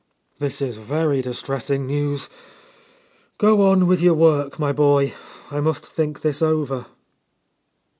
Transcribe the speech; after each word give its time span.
"This 0.39 0.63
is 0.63 0.77
very 0.77 1.21
distressing 1.21 1.85
news. 1.85 2.27
Go 3.37 3.61
on 3.69 3.85
with 3.85 4.01
your 4.01 4.15
work, 4.15 4.57
my 4.57 4.71
boy. 4.71 5.13
I 5.51 5.59
must 5.59 5.85
think 5.85 6.21
this 6.23 6.41
over." 6.41 6.87